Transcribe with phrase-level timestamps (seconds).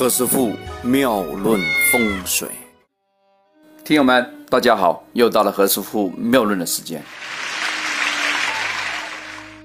[0.00, 1.60] 何师傅妙论
[1.92, 2.48] 风水，
[3.84, 7.02] 听友们，大家好，又到了何师傅妙论的时间。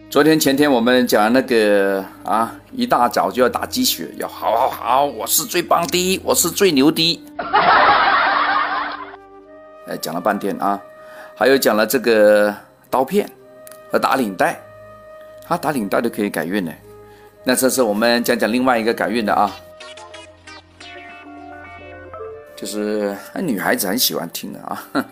[0.10, 7.24] 昨天前天我们讲那个啊，一大早就要打鸡血，要好好好，我是最棒的，我是最牛的。
[9.88, 10.78] 哎，讲了半天啊，
[11.34, 12.54] 还有讲了这个
[12.90, 13.26] 刀片
[13.90, 14.60] 和打领带，
[15.48, 16.74] 啊，打领带都可以改运呢。
[17.46, 19.50] 那这是我们讲讲另外一个改运的啊。
[22.66, 24.88] 就是女孩子很喜欢听的啊。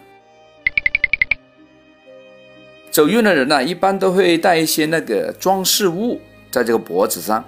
[2.89, 7.45] 走运的人呢，一般都会带一些那个装饰物在这个脖子上。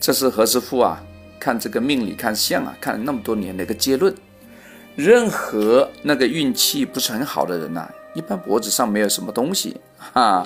[0.00, 1.02] 这是何师傅啊，
[1.38, 4.14] 看这个命理看相啊，看了那么多年的一个结论。
[4.94, 10.42] 任何那个运气不是很好的人呐，一般脖子上没有什么东西哈。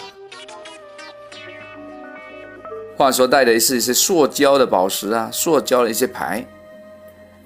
[2.96, 6.44] 话说带的是一些塑胶的宝石啊，塑胶的一些牌。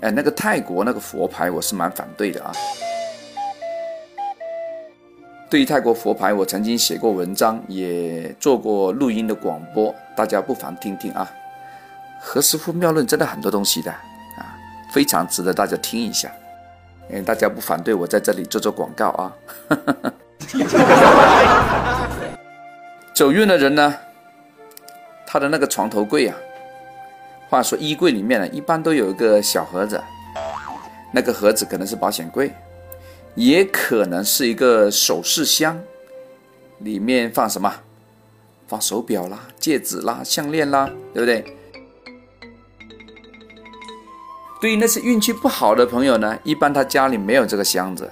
[0.01, 2.53] 哎，那个泰国那个佛牌，我是蛮反对的啊。
[5.49, 11.31] 对于泰国佛牌，我曾经写过文章，也做过录音的广播，大家不妨听听啊。
[12.21, 14.57] 何师傅妙论真的很多东西的啊，
[14.93, 16.31] 非常值得大家听一下。
[17.13, 19.33] 哎，大家不反对我在这里做做广告啊。
[23.15, 23.95] 走运的人呢，
[25.27, 26.37] 他的那个床头柜啊。
[27.55, 30.03] 话说衣柜里面呢，一般都有一个小盒子，
[31.13, 32.53] 那个盒子可能是保险柜，
[33.37, 35.81] 也可能是一个首饰箱，
[36.79, 37.73] 里面放什么？
[38.67, 41.45] 放手表啦、戒指啦、项链啦，对不对？
[44.61, 48.11] 对于那些运气不好的朋友呢，一般他家里没有这个箱子，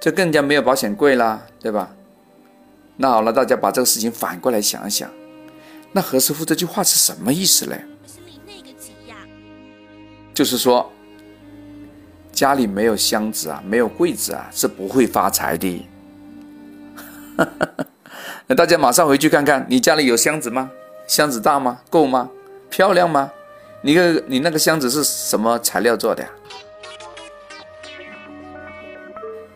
[0.00, 1.94] 就更加没有保险柜啦，对吧？
[2.96, 5.08] 那好了，大家把这个事情反过来想一想。
[5.92, 7.84] 那何师傅这句话是什么意思嘞？
[10.34, 10.92] 就是说，
[12.30, 15.84] 家里没有箱子啊，没有柜子啊，是不会发财的。
[18.46, 20.70] 那大家马上回去看看，你家里有箱子吗？
[21.08, 21.80] 箱子大吗？
[21.90, 22.30] 够吗？
[22.70, 23.32] 漂亮吗？
[23.82, 26.28] 你个你那个箱子是什么材料做的呀？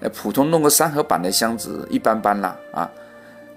[0.00, 2.90] 那普通弄个三合板的箱子一般般啦啊。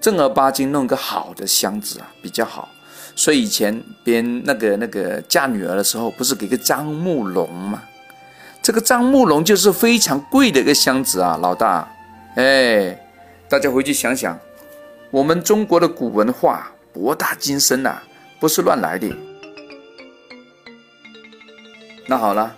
[0.06, 2.68] 正儿八经弄个好的箱子啊比较好，
[3.16, 7.82] 所以以前别人那个那个嫁女儿的时候，不是给个樟木笼吗？
[8.62, 11.92] 这个樟木笼就是非常贵的一个箱子啊，老大，
[12.36, 12.96] 哎，
[13.48, 14.38] 大家回去想想，
[15.10, 18.00] 我们中国的古文化博大精深呐，
[18.38, 19.12] 不是乱来的。
[22.06, 22.54] 那好了，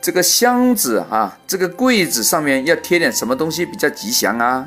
[0.00, 4.66] 这个箱子啊，这个柜子上面要贴点什么东西比较吉祥啊？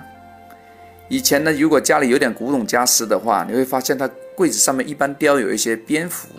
[1.10, 6.30] 以前呢，如果家里有点古董家私的话，你会发现它柜子上面一般雕有一些蝙蝠，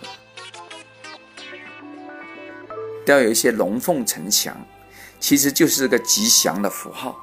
[3.05, 4.55] 雕有一些龙凤呈祥，
[5.19, 7.19] 其实就是个吉祥的符号。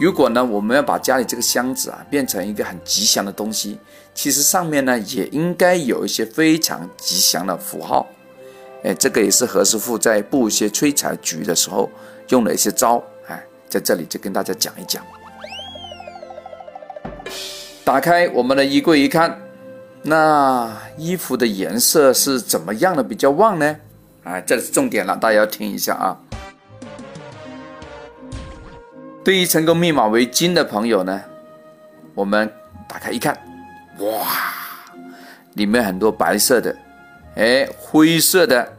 [0.00, 3.76] 如果呢，我们要把家里这个箱子啊变成一个很吉祥的东西，
[4.14, 8.06] 其实上面呢也应该有一些非常吉祥的符号。
[8.84, 11.90] 哎，这个也是何师傅在布一些催财局的时候
[12.28, 13.02] 用的一些招。
[13.26, 15.04] 哎，在这里就跟大家讲一讲。
[17.84, 19.36] 打开我们的衣柜一看，
[20.02, 23.76] 那衣服的颜色是怎么样的比较旺呢？
[24.22, 26.16] 哎，这是重点了，大家要听一下啊。
[29.24, 31.20] 对于成功密码为金的朋友呢，
[32.14, 32.50] 我们
[32.88, 33.36] 打开一看，
[33.98, 34.28] 哇，
[35.54, 36.76] 里面很多白色的，
[37.34, 38.72] 哎，灰色的，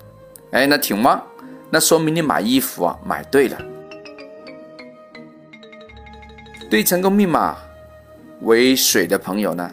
[0.51, 1.21] 哎，那挺旺，
[1.69, 3.57] 那说明你买衣服啊买对了。
[6.69, 7.57] 对成功密码。
[8.41, 9.71] 为水的朋友呢？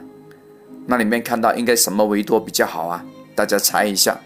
[0.86, 3.04] 那里面看到应该什么维多比较好啊？
[3.34, 4.18] 大家猜一下，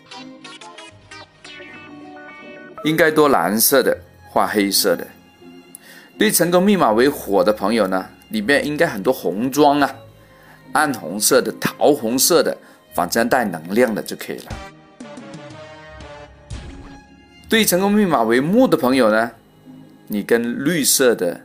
[2.85, 3.97] 应该多蓝色的，
[4.29, 5.07] 画黑色的。
[6.19, 9.95] 对成功密码为火的朋友呢，里面应该很多红装啊，
[10.73, 12.57] 暗红色的、桃红色的，
[12.95, 14.53] 反正带能量的就可以了。
[17.49, 19.31] 对成功密码为木的朋友呢，
[20.09, 21.41] 你跟绿色的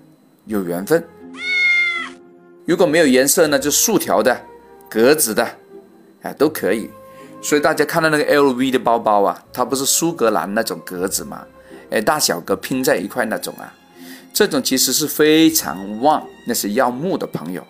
[0.45, 1.03] 有缘分。
[2.69, 4.39] 如果没有颜色呢，就竖条的、
[4.87, 5.43] 格子的，
[6.21, 6.87] 哎，都可以。
[7.41, 11.43] 所以大家看到那个 LV 的包包啊，它不是苏格兰那种格子吗？
[11.89, 13.73] 哎，大小格拼在一块那种啊，
[14.31, 17.65] 这种其实是非常旺，那是要木的朋友。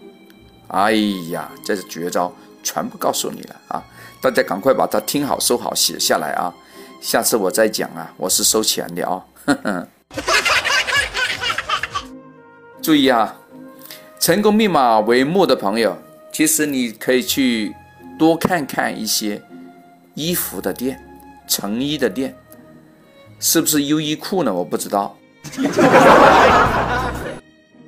[0.68, 0.92] 哎
[1.32, 2.30] 呀，这是绝招，
[2.62, 3.82] 全部告诉你了啊！
[4.22, 6.54] 大家赶快把它听好、收好、写下来啊！
[7.00, 9.24] 下次我再讲啊，我是收钱的啊。
[12.84, 13.34] 注意啊！
[14.20, 15.98] 成功密码为木的朋友，
[16.30, 17.74] 其实你可以去
[18.18, 19.42] 多看看一些
[20.14, 21.02] 衣服的店，
[21.48, 22.36] 成衣的店，
[23.40, 24.54] 是不是优衣库呢？
[24.54, 25.16] 我不知道。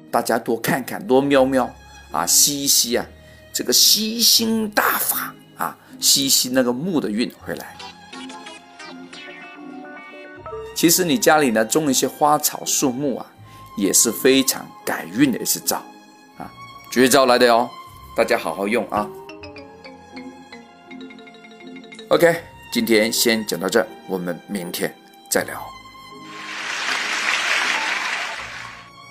[0.10, 1.69] 大家多看看，多瞄瞄
[2.12, 3.06] 啊，吸一吸啊，
[3.51, 7.75] 这个吸星大法啊，吸一吸那个木的运回来。
[10.74, 13.25] 其实你家里呢种一些花草树木啊，
[13.77, 15.84] 也是非常改运的一招，
[16.91, 17.69] 绝招来的哟，
[18.13, 19.07] 大家好好用啊。
[22.09, 22.35] OK，
[22.73, 24.93] 今天先讲到这，我们明天
[25.29, 25.57] 再聊。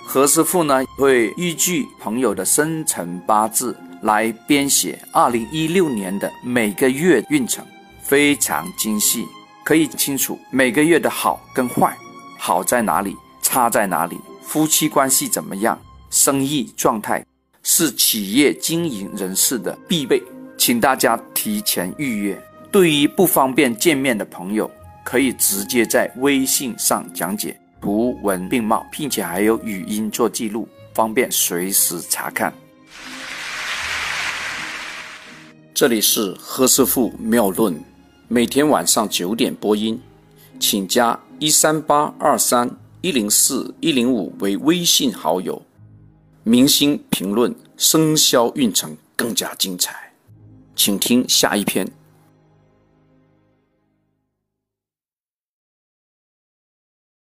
[0.05, 7.65] 何师傅呢会依据朋友的生辰八字来编写二零一六年的每个月运程，
[8.03, 9.25] 非常精细，
[9.63, 11.97] 可以清楚每个月的好跟坏，
[12.37, 15.81] 好在哪里，差在哪里，夫妻关系怎么样，
[16.11, 17.25] 生意状态
[17.63, 20.21] 是企业经营人士的必备，
[20.57, 22.41] 请大家提前预约。
[22.71, 24.69] 对于不方便见面的朋友，
[25.03, 27.55] 可以直接在微信上讲解。
[27.81, 32.53] 图文并茂，并且还有语音做记录，方便随时查看。
[35.73, 37.75] 这里是何师傅妙论，
[38.27, 39.99] 每天晚上九点播音，
[40.59, 42.69] 请加一三八二三
[43.01, 45.59] 一零四一零五为微信好友。
[46.43, 50.13] 明星评论生肖运程更加精彩，
[50.75, 51.87] 请听下一篇。